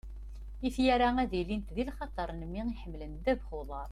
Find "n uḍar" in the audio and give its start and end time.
3.53-3.79